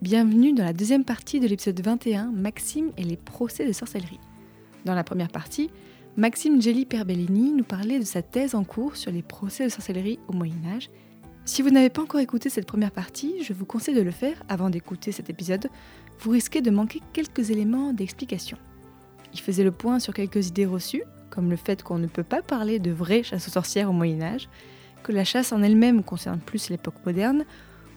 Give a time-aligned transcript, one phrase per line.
[0.00, 4.20] Bienvenue dans la deuxième partie de l'épisode 21, Maxime et les procès de sorcellerie.
[4.84, 5.70] Dans la première partie,
[6.16, 10.20] Maxime Gelli Perbellini nous parlait de sa thèse en cours sur les procès de sorcellerie
[10.28, 10.88] au Moyen Âge.
[11.44, 14.40] Si vous n'avez pas encore écouté cette première partie, je vous conseille de le faire
[14.48, 15.68] avant d'écouter cet épisode.
[16.20, 18.56] Vous risquez de manquer quelques éléments d'explication.
[19.34, 22.40] Il faisait le point sur quelques idées reçues, comme le fait qu'on ne peut pas
[22.40, 24.48] parler de vraie chasse aux sorcières au Moyen Âge,
[25.02, 27.44] que la chasse en elle-même concerne plus l'époque moderne,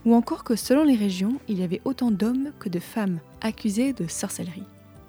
[0.05, 3.93] ou encore que selon les régions, il y avait autant d'hommes que de femmes accusés
[3.93, 4.63] de sorcellerie.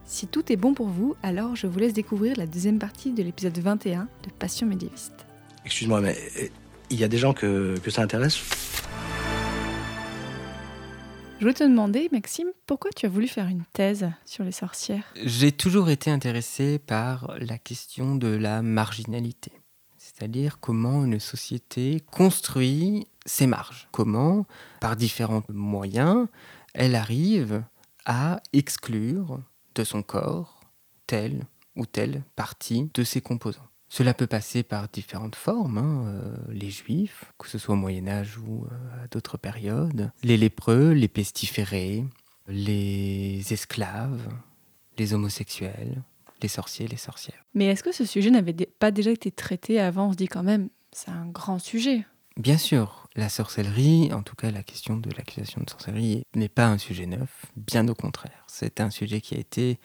[0.05, 3.23] Si tout est bon pour vous, alors je vous laisse découvrir la deuxième partie de
[3.23, 5.27] l'épisode 21 de Passion médiéviste.
[5.65, 6.49] Excuse-moi, mais euh,
[6.91, 8.39] il y a des gens que, que ça intéresse?
[11.39, 15.12] Je voulais te demander, Maxime, pourquoi tu as voulu faire une thèse sur les sorcières?
[15.25, 19.51] J'ai toujours été intéressé par la question de la marginalité,
[20.23, 24.47] c'est-à-dire comment une société construit ses marges, comment,
[24.78, 26.28] par différents moyens,
[26.75, 27.65] elle arrive
[28.06, 29.41] à exclure
[29.75, 30.61] de son corps
[31.09, 33.67] telle ou telle partie de ses composants.
[33.89, 38.06] Cela peut passer par différentes formes, hein, euh, les juifs, que ce soit au Moyen
[38.06, 42.05] Âge ou euh, à d'autres périodes, les lépreux, les pestiférés,
[42.47, 44.28] les esclaves,
[44.98, 46.00] les homosexuels,
[46.43, 47.45] les sorciers, les sorcières.
[47.55, 50.09] Mais est-ce que ce sujet n'avait pas déjà été traité avant?
[50.09, 52.07] On se dit quand même, c'est un grand sujet.
[52.37, 56.67] Bien sûr, la sorcellerie, en tout cas la question de l'accusation de sorcellerie, n'est pas
[56.67, 58.45] un sujet neuf, bien au contraire.
[58.47, 59.79] C'est un sujet qui a été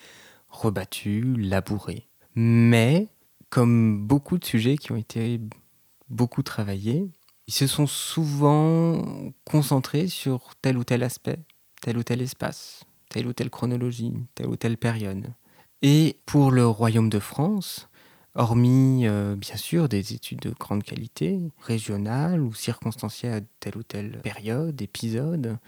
[0.49, 2.08] rebattu, labouré.
[2.36, 3.08] Mais,
[3.49, 5.42] comme beaucoup de sujets qui ont été
[6.10, 7.10] beaucoup travaillés,
[7.48, 11.39] ils se sont souvent concentrés sur tel ou tel aspect,
[11.81, 15.33] tel ou tel espace, telle ou telle chronologie, telle ou telle période.
[15.82, 17.88] Et pour le royaume de France,
[18.33, 23.83] hormis euh, bien sûr des études de grande qualité, régionales ou circonstanciées à telle ou
[23.83, 25.60] telle période, épisode,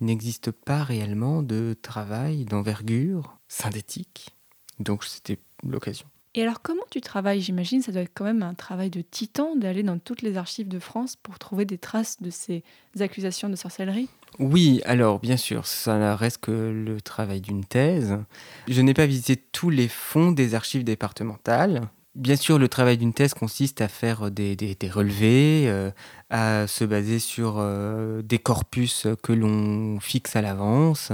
[0.00, 4.36] il n'existe pas réellement de travail d'envergure synthétique.
[4.80, 6.06] Donc c'était l'occasion.
[6.36, 7.40] Et alors comment tu travailles?
[7.40, 10.66] J'imagine ça doit être quand même un travail de titan d'aller dans toutes les archives
[10.68, 12.64] de France pour trouver des traces de ces
[12.98, 14.08] accusations de sorcellerie?
[14.40, 18.18] Oui, alors bien sûr, ça ne reste que le travail d'une thèse.
[18.66, 21.82] Je n'ai pas visité tous les fonds des archives départementales.
[22.16, 25.90] Bien sûr, le travail d'une thèse consiste à faire des, des- relevés, euh,
[26.30, 31.12] à se baser sur euh, des corpus que l'on fixe à l'avance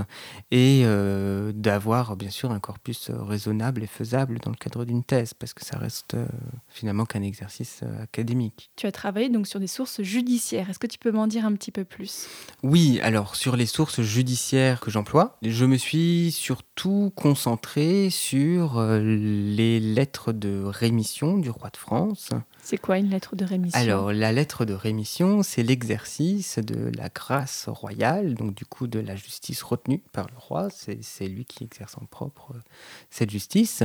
[0.51, 5.35] et euh, d'avoir bien sûr un corpus raisonnable et faisable dans le cadre d'une thèse,
[5.35, 6.27] parce que ça reste euh,
[6.69, 8.71] finalement qu'un exercice académique.
[8.77, 10.71] Tu as travaillé donc sur des sources judiciaires.
[10.71, 12.29] Est-ce que tu peux m'en dire un petit peu plus?
[12.63, 19.81] Oui, alors sur les sources judiciaires que j'emploie, je me suis surtout concentré sur les
[19.81, 22.31] lettres de rémission du roi de France.
[22.63, 23.81] C'est quoi une lettre de rémission?
[23.81, 28.99] Alors la lettre de rémission, c'est l'exercice de la grâce royale, donc du coup de
[29.01, 32.61] la justice retenue par le roi, c'est lui qui exerce en propre euh,
[33.11, 33.83] cette justice,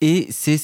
[0.00, 0.56] et c'est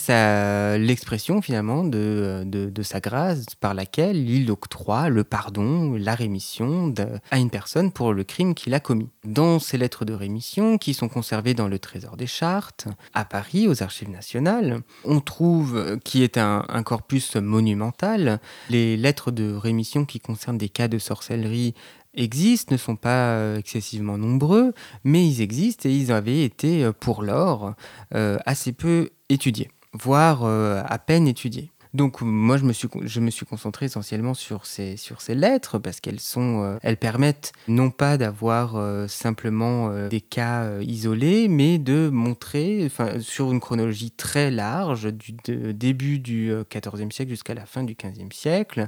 [0.78, 6.88] l'expression finalement de, de, de sa grâce par laquelle il octroie le pardon, la rémission
[6.88, 9.08] de- à une personne pour le crime qu'il a commis.
[9.24, 13.68] Dans ces lettres de rémission, qui sont conservées dans le Trésor des Chartes, à Paris,
[13.68, 19.52] aux Archives nationales, on trouve, euh, qui est un, un corpus monumental, les lettres de
[19.54, 21.74] rémission qui concernent des cas de sorcellerie
[22.14, 24.72] existent, ne sont pas euh, excessivement nombreux,
[25.04, 27.74] mais ils existent et ils avaient été, euh, pour lors,
[28.14, 31.70] euh, assez peu étudiés, voire à peine étudiés.
[31.92, 35.78] Donc moi je me suis je me suis concentré essentiellement sur ces sur ces lettres
[35.78, 41.48] parce qu'elles sont euh, elles permettent non pas d'avoir euh, simplement euh, des cas isolés
[41.48, 42.90] mais de montrer
[43.20, 45.32] sur une chronologie très large du
[45.72, 48.86] début du XIVe siècle jusqu'à la fin du XVe siècle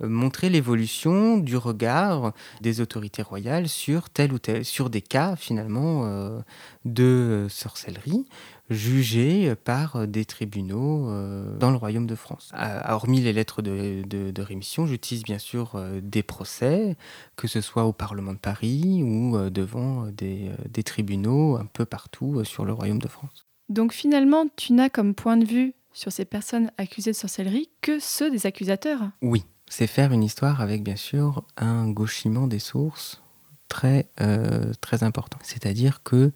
[0.00, 6.42] montrer l'évolution du regard des autorités royales sur tel ou tel sur des cas finalement
[6.84, 8.26] de sorcellerie
[8.68, 12.50] jugés par des tribunaux euh, dans le royaume de France.
[12.54, 16.96] Euh, hormis les lettres de, de- de rémission, j'utilise bien sûr euh, des procès,
[17.36, 21.66] que ce soit au Parlement de Paris ou euh, devant des, euh, des tribunaux un
[21.66, 23.46] peu partout euh, sur le royaume de France.
[23.68, 27.98] Donc finalement, tu n'as comme point de vue sur ces personnes accusées de sorcellerie que
[27.98, 29.10] ceux des accusateurs?
[29.22, 33.22] Oui, c'est faire une histoire avec bien sûr un gauchiment des sources
[33.68, 35.38] très, euh, très important.
[35.42, 36.32] C'est-à-dire que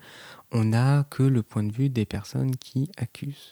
[0.53, 3.51] on n'a que le point de vue des personnes qui accusent.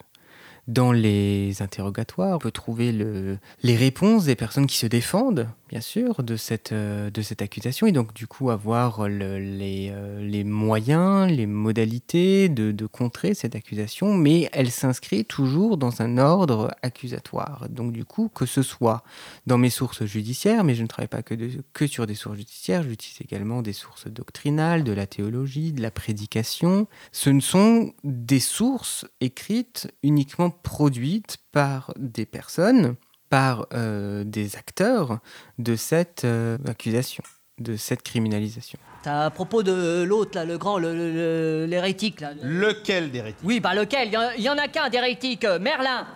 [0.67, 5.81] Dans les interrogatoires, on peut trouver le, les réponses des personnes qui se défendent, bien
[5.81, 10.21] sûr, de cette, euh, de cette accusation, et donc du coup avoir le- les, euh,
[10.23, 16.17] les moyens, les modalités de, de contrer cette accusation, mais elle s'inscrit toujours dans un
[16.19, 17.69] ordre accusatoire.
[17.69, 19.03] Donc du coup, que ce soit
[19.47, 21.35] dans mes sources judiciaires, mais je ne travaille pas que,
[21.73, 25.91] que sur des sources judiciaires, j'utilise également des sources doctrinales, de la théologie, de la
[25.91, 26.87] prédication.
[27.13, 32.97] Ce ne sont des sources écrites uniquement produites par des personnes,
[33.29, 35.19] par euh, des acteurs
[35.59, 37.23] de cette euh, accusation,
[37.61, 38.79] de cette criminalisation.
[39.05, 42.31] À propos de l'autre, là, le grand, le- le- le- l'hérétique, là.
[42.43, 44.09] Lequel d'hérétique Oui, bah lequel?
[44.37, 46.07] Il y en- a qu'un d'hérétique, euh, Merlin.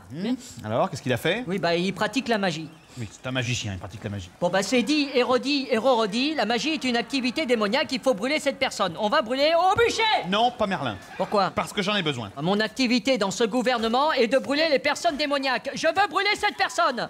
[0.65, 1.45] Alors, qu'est-ce qu'il a fait?
[1.47, 2.69] Oui, bah il pratique la magie.
[2.99, 4.29] Oui, c'est un magicien, il pratique la magie.
[4.39, 8.39] Bon, bah c'est dit, Hérodie, Hérorodie, la magie est une activité démoniaque, il faut brûler
[8.39, 8.95] cette personne.
[9.01, 10.99] On va brûler au bûcher Non, pas Merlin.
[11.17, 11.51] Pourquoi?
[11.55, 12.31] Parce que j'en ai besoin.
[12.43, 15.71] Mon activité dans ce gouvernement est de brûler les personnes démoniaques.
[15.75, 17.09] Je veux brûler cette personne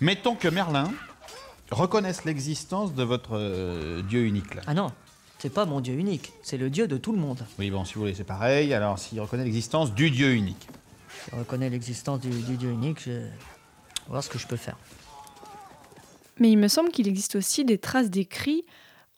[0.00, 0.92] Mettons que Merlin
[1.70, 4.62] reconnaisse l'existence de votre euh, dieu unique là.
[4.66, 4.92] Ah non,
[5.38, 7.44] c'est pas mon dieu unique, c'est le dieu de tout le monde.
[7.58, 8.72] Oui, bon, si vous voulez, c'est pareil.
[8.72, 10.68] Alors, s'il reconnaît l'existence du dieu unique.
[11.30, 13.30] Je reconnais l'existence du, du dieu unique, je vais
[14.08, 14.76] voir ce que je peux faire.
[16.38, 18.64] Mais il me semble qu'il existe aussi des traces d'écrits,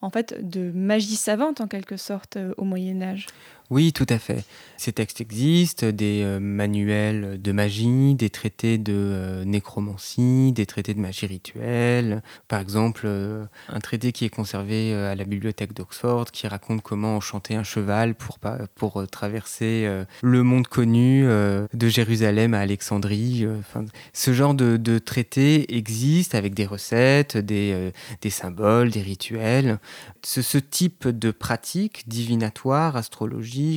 [0.01, 3.27] en fait, de magie savante en quelque sorte euh, au Moyen Âge.
[3.71, 4.45] Oui, tout à fait.
[4.79, 10.95] Ces textes existent, des euh, manuels de magie, des traités de euh, nécromancie, des traités
[10.95, 12.23] de magie rituelle.
[12.47, 17.17] Par exemple, euh, un traité qui est conservé à la bibliothèque d'Oxford qui raconte comment
[17.17, 18.39] enchanter un cheval pour,
[18.77, 19.89] pour traverser
[20.23, 23.47] le monde connu de Jérusalem à Alexandrie.
[23.59, 29.79] Enfin, ce genre de, de traité existe avec des recettes, des, des symboles, des rituels.
[30.25, 32.97] Ce, ce type de pratique divinatoire,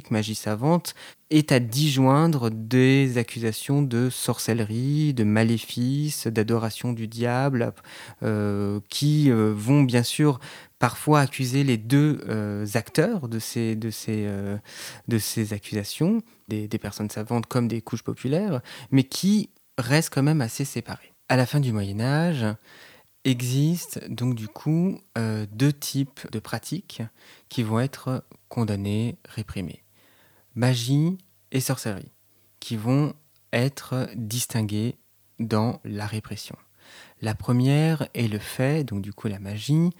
[0.10, 0.94] magie savante,
[1.30, 7.74] est à disjoindre des accusations de sorcellerie, de maléfice, d'adoration du diable,
[8.24, 10.40] euh, qui euh, vont bien sûr
[10.78, 13.78] parfois accuser les deux euh, acteurs de ces,
[15.52, 18.62] accusations, des, des personnes savantes comme des couches populaires,
[18.92, 21.14] mais qui restent quand même assez séparés.
[21.30, 22.46] À la fin du Moyen Âge,
[23.24, 27.02] existent donc du coup euh, deux types de pratiques
[27.50, 29.84] qui vont être condamnées, réprimées.
[30.56, 31.18] Magie
[31.52, 32.12] et sorcellerie,
[32.60, 33.14] qui vont
[33.54, 34.96] être distinguées
[35.40, 36.58] dans la répression.
[37.22, 39.92] La première est le fait, donc du coup la magie,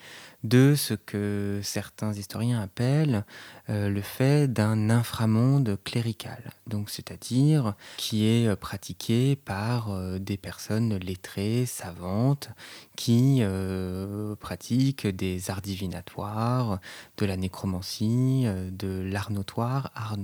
[0.44, 3.26] de ce que certains historiens appellent
[3.70, 10.38] euh, le fait d'un inframonde clérical, donc c'est-à-dire qui est euh, pratiqué par euh, des
[10.38, 12.50] personnes lettrées, savantes,
[12.96, 13.42] qui
[14.40, 16.80] pratiquent des arts divinatoires,
[17.18, 20.18] de la nécromancie, de l'art notoire, art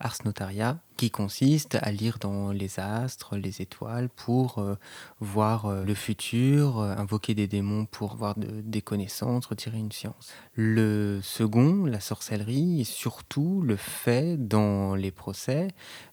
[0.00, 4.76] ars notaria, qui consiste à lire dans les astres, les étoiles, pour euh,
[5.68, 10.32] euh, le futur, euh, invoquer des démons pour avoir de- des connaissances, retirer une science.
[10.54, 15.68] Le second, la sorcellerie, est surtout le fait dans les procès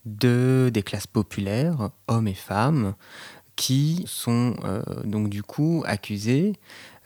[0.05, 2.95] de des classes populaires, hommes et femmes,
[3.55, 6.53] qui sont euh, donc du coup accusés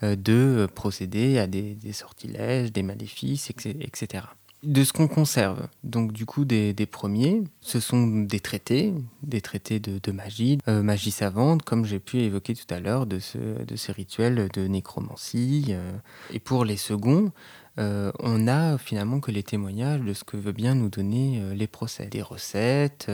[0.02, 4.24] de procéder à des sortilèges, des maléfices, etc.
[4.64, 9.78] De ce qu'on conserve, donc du coup des, premiers, ce sont des traités, des traités
[9.78, 13.38] de, magie, euh, magie savante, comme j'ai pu évoquer tout à l'heure, de, ce,
[13.76, 15.66] ces rituels de nécromancie.
[15.70, 15.92] euh.
[16.32, 17.30] Et pour les seconds,
[17.78, 21.68] euh, on a finalement que les témoignages de ce que veut bien nous donner les
[21.68, 22.06] procès.
[22.06, 23.08] Des recettes,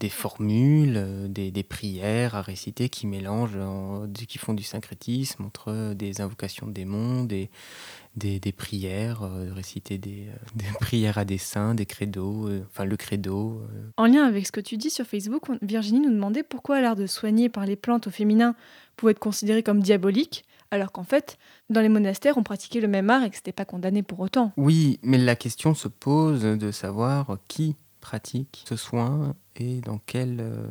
[0.00, 6.20] des formules, des, prières à réciter qui mélangent, en- qui font du syncrétisme entre des
[6.20, 7.50] invocations de démons, des,
[8.16, 12.64] des, des prières, euh, réciter des, euh, des prières à des saints, des credos, euh,
[12.68, 13.62] enfin le credo.
[13.96, 17.06] En lien avec ce que tu dis sur Facebook, Virginie nous demandait pourquoi l'art de
[17.06, 18.54] soigner par les plantes au féminin
[18.96, 21.38] pouvait être considéré comme diabolique, alors qu'en fait,
[21.70, 24.52] dans les monastères, on pratiquait le même art et que c'était pas condamné pour autant.
[24.56, 30.40] Oui, mais la question se pose de savoir qui pratique ce soin et dans quelle,
[30.40, 30.66] euh,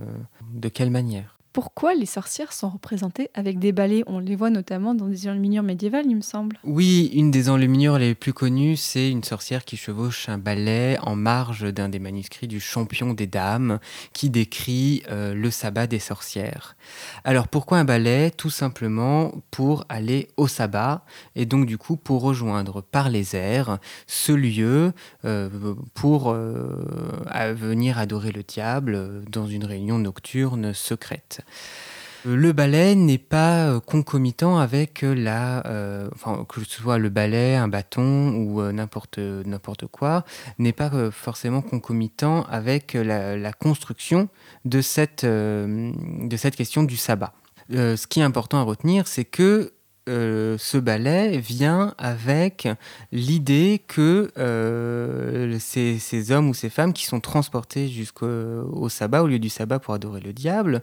[0.53, 1.39] de quelle manière.
[1.53, 5.63] Pourquoi les sorcières sont représentées avec des balais On les voit notamment dans des enluminures
[5.63, 6.57] médiévales, il me semble.
[6.63, 11.17] Oui, une des enluminures les plus connues, c'est une sorcière qui chevauche un balai en
[11.17, 13.79] marge d'un des manuscrits du champion des dames
[14.13, 16.77] qui décrit euh, le sabbat des sorcières.
[17.25, 18.31] Alors pourquoi un balai?
[18.31, 21.03] Tout simplement pour aller au sabbat
[21.35, 24.93] et donc du coup pour rejoindre par les airs ce lieu
[25.25, 25.49] euh,
[25.93, 31.40] pour euh, venir adorer le diable dans une réunion nocturne secrète.
[32.23, 37.55] Le balai n'est pas euh, concomitant avec la, euh, enfin que ce soit le balai,
[37.55, 40.23] un bâton ou euh, n'importe n'importe quoi,
[40.59, 44.29] n'est pas euh, forcément concomitant avec la, la construction
[44.65, 47.33] de cette euh, de cette question du sabbat.
[47.73, 49.73] Euh, ce qui est important à retenir, c'est que
[50.09, 52.67] euh, ce ballet vient avec
[53.11, 59.21] l'idée que euh, ces, ces hommes ou ces femmes qui sont transportés jusqu'au au sabbat,
[59.21, 60.81] au lieu du sabbat pour adorer le diable,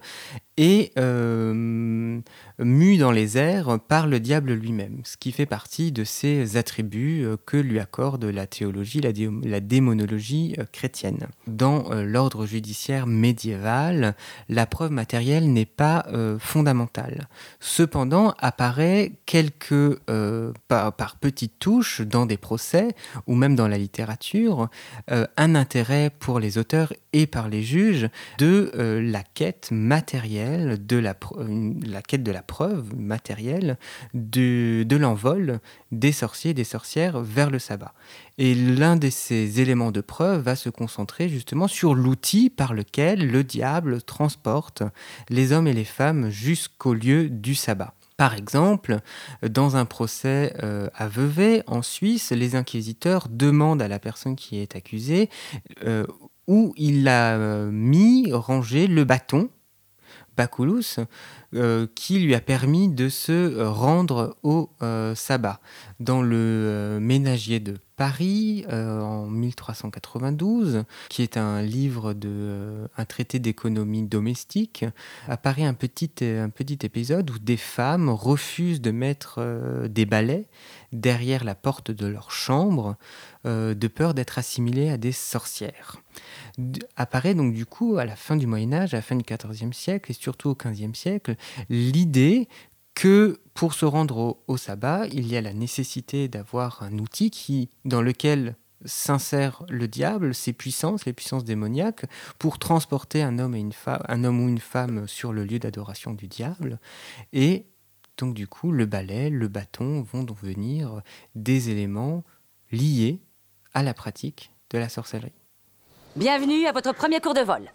[0.59, 2.19] et euh,
[2.59, 7.23] mus dans les airs par le diable lui-même, ce qui fait partie de ces attributs
[7.23, 11.27] euh, que lui accorde la théologie, la, dé- la démonologie euh, chrétienne.
[11.47, 14.15] Dans euh, l'ordre judiciaire médiéval,
[14.49, 16.05] la preuve matérielle n'est pas
[16.39, 17.29] fondamentale.
[17.61, 19.97] Cependant, apparaît quelques,
[20.67, 22.89] par, petites touches dans des procès
[23.27, 24.67] ou même dans la littérature,
[25.07, 31.13] un intérêt pour les auteurs et par les juges de la quête matérielle, de la,
[32.01, 33.77] quête de la preuve matérielle
[34.13, 35.59] de, de l'envol
[35.91, 37.93] des sorciers et des sorcières vers le sabbat.
[38.37, 43.29] Et l'un de ces éléments de preuve va se concentrer justement sur l'outil par lequel
[43.29, 44.83] le diable transporte
[45.29, 47.93] les hommes et les femmes jusqu'au lieu du sabbat.
[48.19, 48.99] Par exemple,
[49.43, 54.59] dans un procès euh, à Vevey, en Suisse, les inquisiteurs demandent à la personne qui
[54.59, 55.29] est accusée
[55.85, 56.05] euh,
[56.45, 59.49] où il a euh, mis, rangé le bâton,
[60.39, 60.99] baculus,
[61.55, 65.59] euh, qui lui a permis de se euh, rendre au euh, sabbat.
[65.99, 73.39] Dans le euh, Ménagier de Paris, en 1392, qui est un livre de, un traité
[73.39, 74.85] d'économie domestique,
[75.27, 79.41] apparaît un petit, un petit épisode où des femmes refusent de mettre
[79.89, 80.47] des balais
[80.93, 82.95] derrière la porte de leur chambre
[83.43, 85.97] de peur d'être assimilées à des sorcières.
[86.95, 89.73] Apparaît donc du coup à la fin du Moyen Âge, à la fin du XIVe
[89.73, 91.35] siècle et surtout au XVe siècle,
[91.69, 92.47] l'idée
[92.95, 97.69] que pour se rendre au, sabbat, il y a la nécessité d'avoir un outil qui,
[97.85, 98.55] dans lequel
[98.85, 102.05] s'insère le diable, ses puissances, les puissances démoniaques,
[102.39, 106.13] pour transporter un homme, et une un homme ou une femme sur le lieu d'adoration
[106.13, 106.79] du diable.
[107.33, 107.65] Et
[108.17, 111.01] donc du coup, le balai, le bâton vont devenir
[111.35, 112.23] des éléments
[112.71, 113.21] liés
[113.73, 115.31] à la pratique de la sorcellerie.
[116.15, 117.71] Bienvenue à votre premier cours de vol.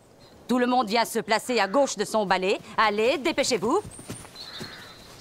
[0.49, 2.59] Tout le monde vient se placer à gauche de son balai.
[2.77, 3.81] Allez, dépêchez-vous.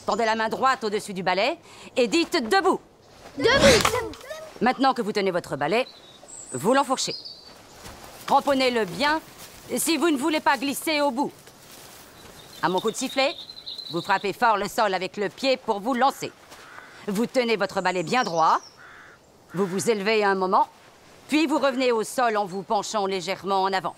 [0.05, 1.57] Tendez la main droite au-dessus du balai
[1.95, 2.79] et dites debout.
[3.37, 4.11] Debout
[4.61, 5.87] Maintenant que vous tenez votre balai,
[6.51, 7.15] vous l'enfourchez.
[8.27, 9.21] Cramponnez-le bien
[9.75, 11.31] si vous ne voulez pas glisser au bout.
[12.61, 13.33] À mon coup de sifflet,
[13.91, 16.31] vous frappez fort le sol avec le pied pour vous lancer.
[17.07, 18.59] Vous tenez votre balai bien droit.
[19.53, 20.67] Vous vous élevez un moment,
[21.27, 23.95] puis vous revenez au sol en vous penchant légèrement en avant.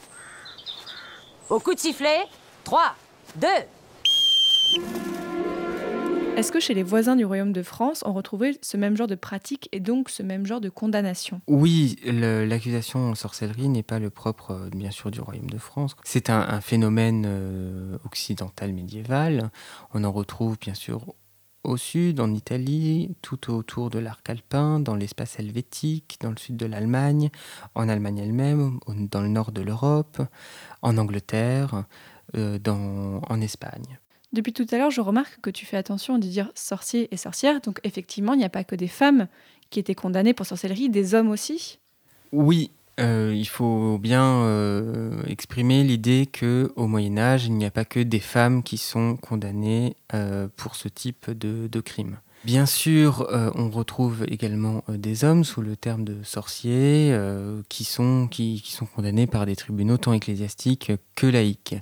[1.50, 2.24] Au coup de sifflet,
[2.64, 2.96] 3,
[3.40, 3.48] 2,
[6.38, 9.16] Est-ce que chez les voisins du royaume de France, on retrouvait ce même genre de
[9.16, 11.42] pratique et donc ce même genre de condamnation?
[11.48, 15.96] Oui, l'accusation en sorcellerie n'est pas le propre, euh, bien sûr, du royaume de France.
[16.04, 19.52] C'est un, un phénomène euh, occidental médiéval.
[19.94, 21.06] On en retrouve, bien sûr,
[21.66, 26.58] au sud, en Italie, tout autour de l'arc alpin, dans l'espace helvétique, dans le sud
[26.58, 27.30] de l'Allemagne,
[27.74, 30.22] en Allemagne elle-même, dans le nord de l'Europe,
[30.82, 31.86] en Angleterre,
[32.36, 34.00] euh, dans, en Espagne.
[34.34, 37.62] Depuis tout à l'heure, je remarque que tu fais attention de dire sorcier et sorcière.
[37.62, 39.28] Donc effectivement, il n'y a pas que des femmes
[39.70, 41.80] qui étaient condamnées pour sorcellerie, des hommes aussi?
[42.32, 47.72] Oui, euh, il faut bien euh, exprimer l'idée que au Moyen Âge, il n'y a
[47.72, 52.18] pas que des femmes qui sont condamnées euh, pour ce type de, de crime.
[52.46, 57.64] Bien sûr, euh, on retrouve également euh, des hommes sous le terme de sorciers euh,
[57.70, 61.76] qui, sont, qui, sont condamnés par des tribunaux tant ecclésiastiques que laïques.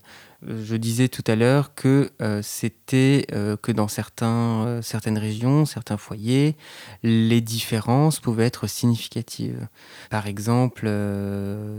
[0.48, 3.25] Je disais tout à l'heure que c'était
[3.62, 6.58] que dans certains, certaines régions, certains foyers,
[7.01, 9.70] les différences pouvaient être significatives.
[10.10, 10.84] Par exemple,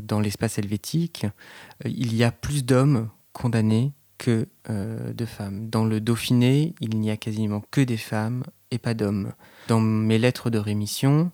[0.03, 1.27] dans l'espace helvétique,
[1.85, 5.69] il y a plus d'hommes condamnés que de femmes.
[5.69, 8.45] Dans le Dauphiné, il n'y a quasiment que des femmes
[8.79, 9.33] pas d'hommes.
[9.69, 11.31] Dans mes lettres de rémission,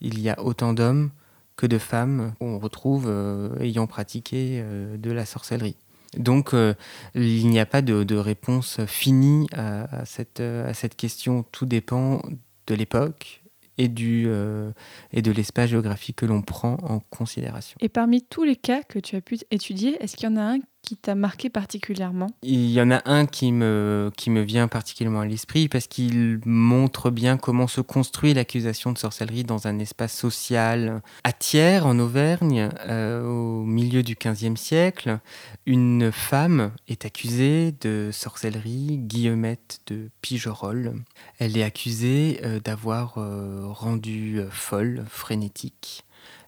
[0.00, 1.10] il y a autant d'hommes
[1.56, 5.76] que de femmes qu'on retrouve euh, ayant pratiqué euh, de la sorcellerie.
[6.16, 6.74] Donc, euh,
[7.14, 11.44] il n'y a pas de, réponse finie à, cette, à cette question.
[11.52, 12.20] Tout dépend
[12.66, 13.42] de l'époque
[13.78, 17.78] et, et de l'espace géographique que l'on prend en considération.
[17.80, 20.42] Et parmi tous les cas que tu as pu étudier, est-ce qu'il y en a
[20.42, 24.66] un qui t'a marqué particulièrement Il y en a un qui me, qui me vient
[24.66, 29.78] particulièrement à l'esprit parce qu'il montre bien comment se construit l'accusation de sorcellerie dans un
[29.78, 31.00] espace social.
[31.22, 35.20] À Thiers, en Auvergne, euh, au milieu du XVe siècle,
[35.66, 40.94] une femme est accusée de sorcellerie, Guillemette de Pigerolles.
[41.38, 46.04] Elle est accusée euh, d'avoir euh, rendu folle, frénétique,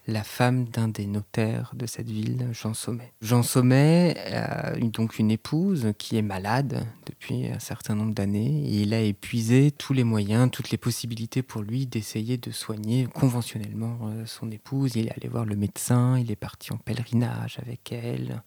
[0.07, 3.13] la femme d'un des notaires de cette ville, Jean Sommet.
[3.23, 8.83] Jean Sommet a donc une épouse qui est malade depuis un certain nombre d'années et
[8.83, 13.99] il a épuisé tous les moyens, toutes les possibilités pour lui d'essayer de soigner conventionnellement
[14.03, 14.93] euh, son épouse.
[14.97, 18.43] Il est allé voir le médecin, il est parti en pèlerinage avec elle,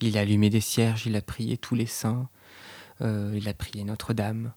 [0.00, 2.28] il a allumé des cierges, il a prié tous les saints,
[3.00, 4.52] euh, il a prié Notre-Dame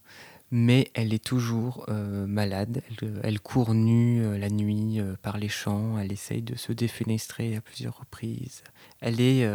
[0.52, 2.84] mais elle est toujours euh, malade.
[3.24, 7.56] Elle, court nue euh, la nuit euh, par les champs, elle essaye de se défenestrer
[7.56, 8.64] à plusieurs reprises.
[9.00, 9.50] Elle est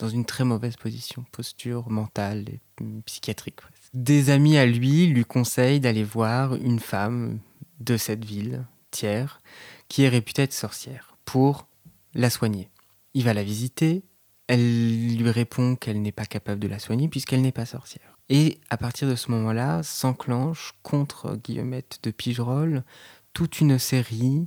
[0.00, 2.60] dans une très mauvaise position, posture mentale et
[3.04, 3.60] psychiatrique.
[3.94, 7.38] Des amis à lui lui conseillent d'aller voir une femme
[7.78, 9.38] de cette ville, Thiers,
[9.86, 11.68] qui est réputée être sorcière, pour
[12.14, 12.70] la soigner.
[13.14, 14.02] Il va la visiter,
[14.48, 18.11] elle lui répond qu'elle n'est pas capable de la soigner puisqu'elle n'est pas sorcière.
[18.34, 22.82] Et à partir de ce moment-là, s'enclenche contre Guillemette de Pigerolles
[23.34, 24.46] toute une série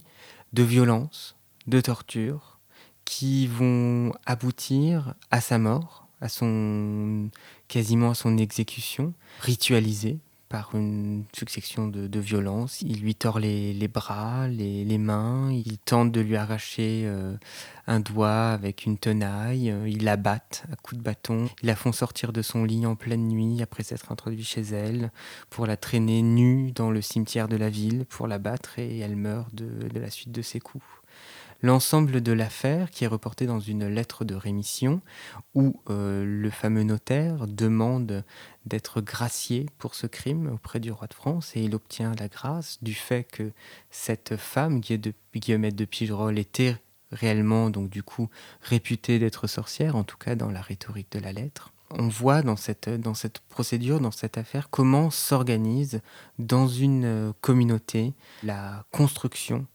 [0.54, 1.36] de violences,
[1.68, 2.58] de tortures,
[3.06, 7.30] qui vont aboutir à sa mort, à son
[7.68, 10.18] quasiment à son exécution, ritualisée
[10.74, 12.82] une succession de, violences.
[12.82, 17.36] Il lui tord les, bras, les, mains, il tente de lui arracher euh,
[17.88, 21.76] un doigt avec une tenaille, euh, il la batte à coups de bâton, ils la
[21.76, 25.12] font sortir de son lit en pleine nuit après s'être introduit chez elle,
[25.50, 29.16] pour la traîner nue dans le cimetière de la ville, pour la battre et elle
[29.16, 30.86] meurt de la suite de ses coups
[31.62, 35.02] l'ensemble de l'affaire qui est reporté dans une lettre de rémission
[35.54, 38.24] où euh, le fameux notaire demande
[38.66, 42.78] d'être gracié pour ce crime auprès du roi de France et il obtient la grâce
[42.82, 43.52] du fait que
[43.90, 46.78] cette femme, Guillemette de Pigerolles, était
[47.12, 48.30] réellement donc du coup
[48.62, 51.72] réputée d'être sorcière, en tout cas dans la rhétorique de la lettre.
[51.92, 56.02] On voit dans cette, dans cette procédure, dans cette affaire, comment s'organise
[56.40, 59.68] dans une communauté la construction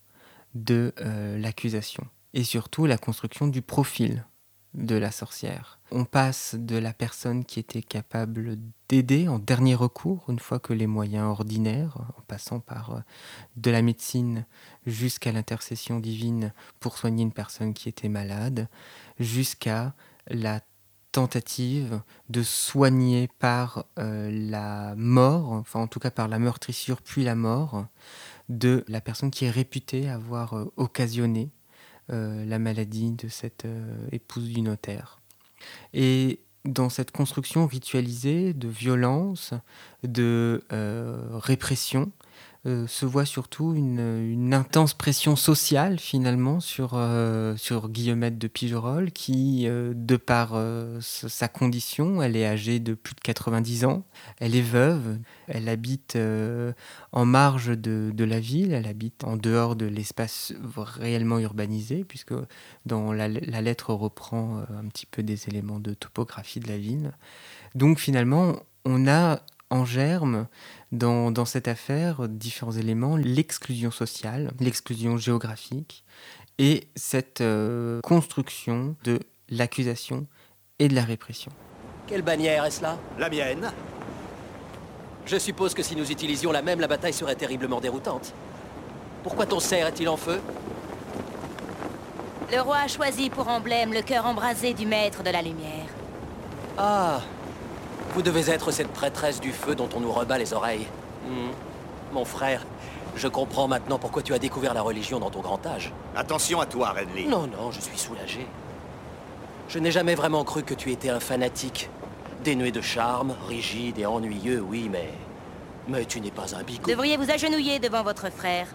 [0.54, 4.24] de euh, l'accusation et surtout la construction du profil
[4.74, 5.80] de la sorcière.
[5.90, 8.56] On passe de la personne qui était capable
[8.88, 13.00] d'aider en dernier recours, une fois que les moyens ordinaires, en passant par euh,
[13.56, 14.46] de la médecine
[14.86, 18.68] jusqu'à l'intercession divine pour soigner une personne qui était malade,
[19.18, 19.94] jusqu'à
[20.28, 20.60] la
[21.12, 27.24] tentative de soigner par euh, la mort, enfin en tout cas par la meurtrissure puis
[27.24, 27.86] la mort,
[28.50, 31.50] de la personne qui est réputée avoir euh, occasionné
[32.12, 35.20] euh, la maladie de cette euh, épouse du notaire.
[35.94, 39.54] Et dans cette construction ritualisée de violence,
[40.02, 40.62] de
[41.32, 42.12] répression,
[42.66, 49.12] euh, se voit surtout une, intense pression sociale finalement sur, euh, sur Guillemette de Pigerolles
[49.12, 50.52] qui, euh, de par
[51.00, 54.04] sa condition, elle est âgée de plus de 90 ans,
[54.40, 55.18] elle est veuve,
[55.48, 56.18] elle habite
[57.12, 62.34] en marge de, de, la ville, elle habite en dehors de l'espace réellement urbanisé, puisque
[62.84, 67.12] dans la lettre reprend un petit peu des éléments de topographie de la ville.
[67.74, 70.46] Donc finalement, on a en germe
[70.92, 76.04] dans, dans, cette affaire différents éléments, l'exclusion sociale, l'exclusion géographique
[76.58, 80.26] et cette euh, construction de l'accusation
[80.78, 81.52] et de la répression.
[82.06, 82.98] Quelle bannière est-ce là?
[83.18, 83.72] La mienne.
[85.26, 88.34] Je suppose que si nous utilisions la même, la bataille serait terriblement déroutante.
[89.22, 90.40] Pourquoi ton cerf est-il en feu?
[92.52, 95.86] Le roi a choisi pour emblème le cœur embrasé du maître de la lumière.
[96.76, 97.20] Ah,
[98.12, 100.86] vous devez être cette prêtresse du feu dont on nous rebat les oreilles.
[101.26, 101.50] Hmm.
[102.12, 102.66] Mon frère,
[103.16, 105.92] je comprends maintenant pourquoi tu as découvert la religion dans ton grand âge.
[106.16, 107.26] Attention à toi, Renly.
[107.26, 108.46] Non, non, je suis soulagé.
[109.68, 111.88] Je n'ai jamais vraiment cru que tu étais un fanatique.
[112.42, 115.10] Dénué de charme, rigide et ennuyeux, oui, mais...
[115.88, 116.88] Mais tu n'es pas un bigot.
[116.88, 118.66] Devriez vous agenouiller devant votre frère.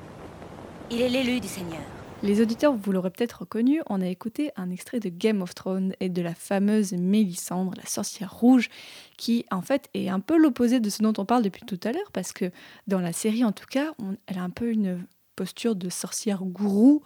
[0.90, 1.82] Il est l'élu du Seigneur.
[2.24, 5.94] Les auditeurs, vous l'aurez peut-être reconnu, on a écouté un extrait de Game of Thrones
[6.00, 8.70] et de la fameuse Mélissandre, la sorcière rouge,
[9.18, 11.92] qui en fait est un peu l'opposé de ce dont on parle depuis tout à
[11.92, 12.52] l'heure, parce que
[12.88, 13.94] dans la série en tout cas,
[14.28, 17.04] elle a un peu une posture de sorcière gourou.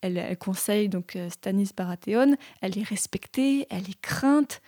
[0.00, 4.60] Elle, conseille donc euh, Stanis Baratheon, elle est respectée, elle est crainte.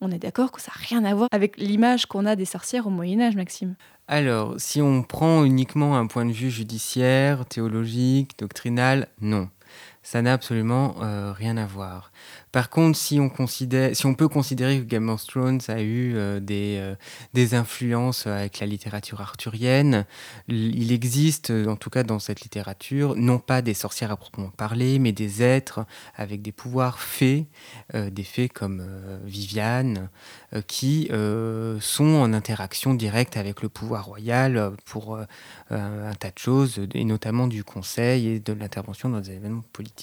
[0.00, 2.86] On est d'accord que ça n'a rien à voir avec l'image qu'on a des sorcières
[2.86, 3.74] au Moyen Âge, Maxime.
[4.06, 9.48] Alors, si on prend uniquement un point de vue judiciaire, théologique, doctrinal, non.
[10.10, 12.12] Ça n'a absolument euh, rien à voir.
[12.50, 16.16] Par contre, si on, considère, si on peut considérer que Game of Thrones a eu
[16.16, 16.94] euh, des, euh,
[17.34, 20.06] des influences avec la littérature arthurienne,
[20.48, 24.98] il existe, en tout cas dans cette littérature, non pas des sorcières à proprement parler,
[24.98, 25.84] mais des êtres
[26.16, 27.46] avec des pouvoirs fées,
[27.92, 28.82] des fées comme
[29.24, 30.08] Viviane,
[30.66, 31.10] qui
[31.80, 35.18] sont en interaction directe avec le pouvoir royal pour
[35.70, 39.97] un tas de choses, et notamment du conseil et de l'intervention dans des événements politiques.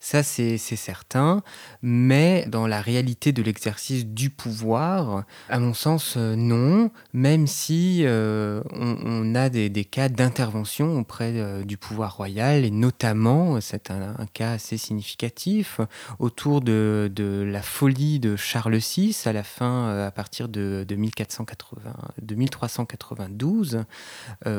[0.00, 1.42] Ça, c'est certain.
[1.82, 8.02] Mais dans la réalité de l'exercice du pouvoir, à mon sens, euh, non, même si
[8.04, 14.14] euh, on, a des, cas d'intervention auprès euh, du pouvoir royal, et notamment, c'est un,
[14.32, 15.80] cas assez significatif,
[16.18, 17.10] autour de,
[17.46, 21.92] la folie de Charles VI à la fin, à partir de, 1480,
[22.30, 23.84] 1392,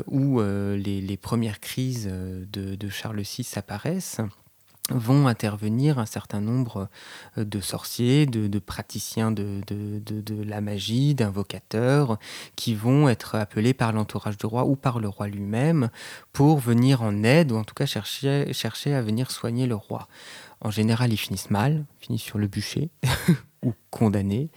[0.06, 4.20] où les, premières crises de, de Charles VI apparaissent
[4.92, 6.88] vont intervenir un certain nombre
[7.38, 9.62] euh, de sorciers, de, praticiens de,
[10.44, 12.18] la magie, d'invocateurs,
[12.56, 15.90] qui vont être appelés par l'entourage du roi ou par le roi lui-même
[16.32, 20.08] pour venir en aide, ou en tout cas chercher, à venir soigner le roi.
[20.60, 22.90] En général, ils finissent mal, finissent sur le bûcher
[23.64, 24.50] ou condamnés,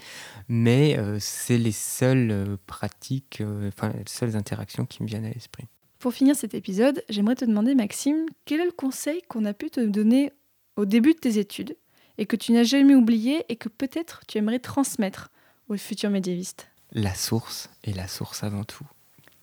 [0.47, 3.71] mais euh, c'est les seules euh, pratiques, les
[4.05, 5.67] seules interactions qui me viennent à l'esprit.
[6.05, 9.71] Pour finir cet épisode, j'aimerais te demander, Maxime, quel est le conseil qu'on a pu
[9.71, 10.31] te donner
[10.75, 11.75] au début de tes études
[12.19, 15.31] et que tu n'as jamais oublié et que peut-être tu aimerais transmettre
[15.67, 16.67] aux futurs médiévistes?
[16.91, 18.85] La source est la source avant tout.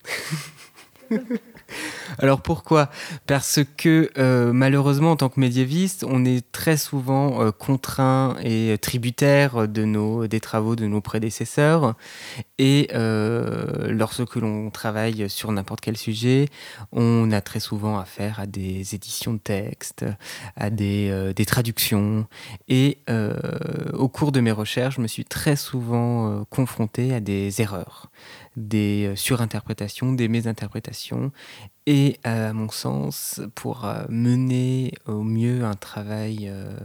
[2.18, 2.90] Alors pourquoi?
[3.26, 8.76] Parce que euh, malheureusement, en tant que médiéviste, on est très souvent euh, contraint et
[8.80, 11.94] tributaire de nos, des travaux de nos prédécesseurs.
[12.58, 16.48] Et euh, lorsque l'on travaille sur n'importe quel sujet,
[16.92, 20.04] on a très souvent affaire à des éditions de textes,
[20.56, 22.26] à des, des traductions.
[22.68, 22.98] Et
[23.94, 28.10] au cours de mes recherches, je me suis très souvent confronté à des erreurs
[28.56, 31.32] des euh, surinterprétations, des mésinterprétations.
[31.86, 36.76] Et à mon sens, pour euh, mener au mieux un travail, euh,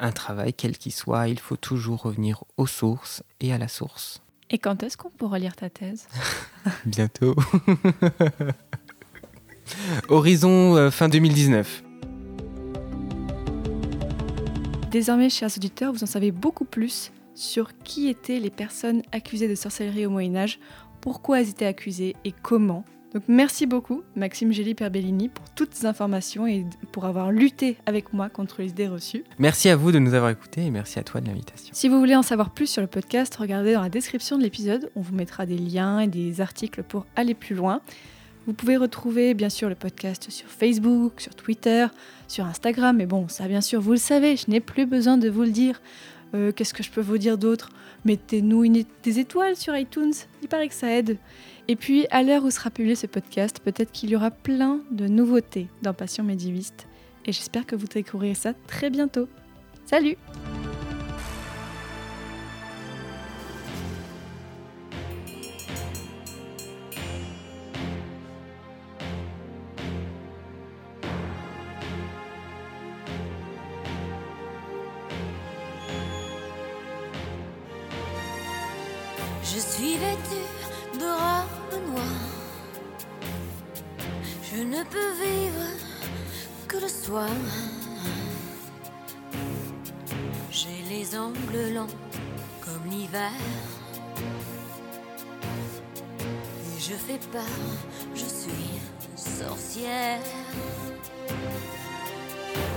[0.00, 4.20] un travail quel qu'il soit, il faut toujours revenir aux sources et à la source.
[4.50, 6.06] Et quand est-ce qu'on pourra lire ta thèse?
[6.86, 7.34] Bientôt.
[10.08, 11.82] Horizon fin 2019.
[14.90, 19.54] Désormais, chers auditeurs, vous en savez beaucoup plus sur qui étaient les personnes accusées de
[19.54, 20.58] sorcellerie au Moyen Âge,
[21.00, 22.84] pourquoi elles étaient accusées et comment.
[23.14, 28.12] Donc merci beaucoup Maxime Gély Perbellini pour toutes ces informations et pour avoir lutté avec
[28.12, 29.22] moi contre les idées reçues.
[29.38, 31.70] Merci à vous de nous avoir écoutés et merci à toi de l'invitation.
[31.72, 34.90] Si vous voulez en savoir plus sur le podcast, regardez dans la description de l'épisode,
[34.96, 37.82] on vous mettra des liens et des articles pour aller plus loin.
[38.46, 41.86] Vous pouvez retrouver bien sûr le podcast sur Facebook, sur Twitter,
[42.26, 45.30] sur Instagram, mais bon, ça bien sûr, vous le savez, je n'ai plus besoin de
[45.30, 45.80] vous le dire.
[46.34, 47.70] Euh, qu'est-ce que je peux vous dire d'autre?
[48.04, 48.64] Mettez-nous
[49.02, 51.18] des étoiles sur iTunes, il paraît que ça aide.
[51.68, 55.06] Et puis, à l'heure où sera publié ce podcast, peut-être qu'il y aura plein de
[55.06, 56.86] nouveautés dans Passion médiéviste.
[57.24, 59.28] Et j'espère que vous découvrirez ça très bientôt.
[59.86, 60.16] Salut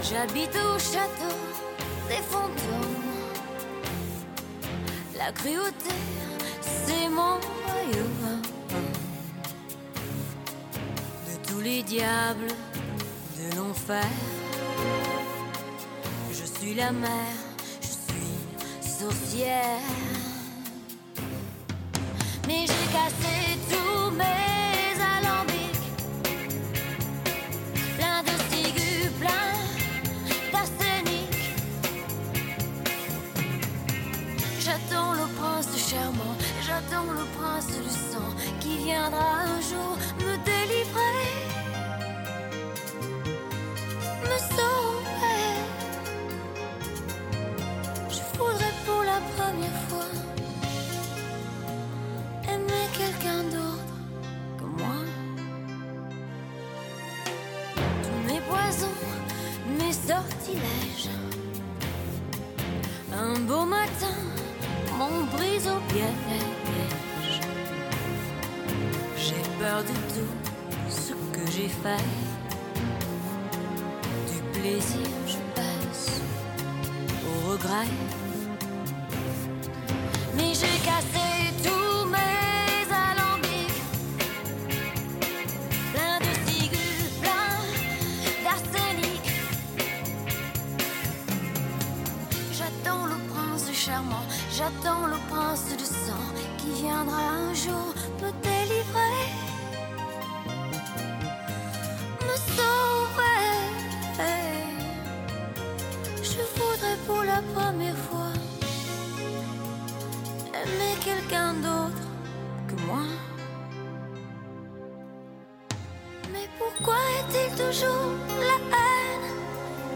[0.09, 1.35] J'habite au château
[2.07, 3.03] des fantômes.
[5.17, 5.95] La cruauté
[6.61, 8.41] c'est mon royaume
[11.27, 12.53] de tous les diables
[13.37, 14.05] de l'enfer.
[16.31, 17.39] Je suis la mère,
[17.81, 19.81] je suis sorcière.
[22.47, 23.86] Mais j'ai cassé tous
[37.57, 41.33] trace le sang qui viendra un jour me délivrer,
[44.23, 45.43] me sauver.
[48.09, 50.11] Je voudrais pour la première fois
[52.53, 53.95] aimer quelqu'un d'autre
[54.57, 54.99] que moi.
[58.03, 58.99] Tous mes poisons,
[59.79, 61.09] mes sortilèges.
[63.13, 64.17] Un beau matin,
[64.99, 66.56] mon brise au piège.
[69.75, 72.03] De tout ce que j'ai fait.
[74.31, 76.21] Du plaisir, je passe
[77.25, 77.87] au regret.
[107.07, 108.33] Pour la première fois
[110.61, 112.05] aimer quelqu'un d'autre
[112.67, 113.05] que moi.
[116.33, 118.11] Mais pourquoi est-il toujours
[118.49, 119.29] la haine?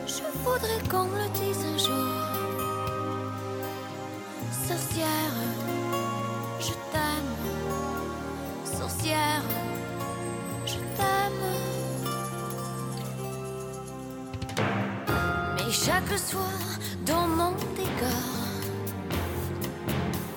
[0.08, 2.14] Je voudrais qu'on me le dise un jour.
[4.68, 5.36] Sorcière,
[6.60, 7.34] je t'aime.
[8.80, 9.44] Sorcière,
[10.66, 11.44] je t'aime.
[15.56, 16.60] Mais chaque soir,
[17.06, 18.42] dans mon décor,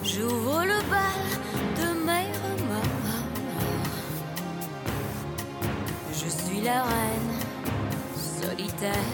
[0.03, 1.24] j'ouvre le bal
[1.77, 3.14] de mes remords.
[6.12, 7.35] Je suis la reine
[8.16, 9.11] solitaire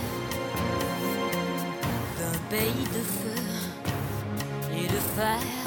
[2.18, 3.42] d'un pays de feu
[4.72, 5.59] et de fer.